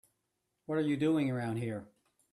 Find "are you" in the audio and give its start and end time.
0.79-0.97